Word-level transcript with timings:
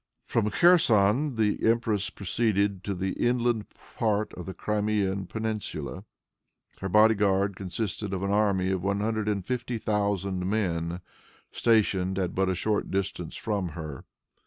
From 0.23 0.49
Kherson 0.49 1.35
the 1.35 1.59
empress 1.63 2.09
proceeded 2.09 2.83
to 2.85 2.95
the 2.95 3.11
inland 3.23 3.67
part 3.97 4.33
of 4.33 4.47
the 4.47 4.53
Crimean 4.55 5.27
peninsula. 5.27 6.05
Her 6.79 6.89
body 6.89 7.13
guard 7.13 7.55
consisted 7.55 8.11
of 8.11 8.23
an 8.23 8.31
army 8.31 8.71
of 8.71 8.83
one 8.83 9.01
hundred 9.01 9.29
and 9.29 9.45
fifty 9.45 9.77
thousand 9.77 10.49
men, 10.49 11.01
stationed 11.51 12.17
at 12.17 12.33
but 12.33 12.49
a 12.49 12.55
short 12.55 12.89
distance 12.89 13.35
from 13.35 13.69
her. 13.77 14.03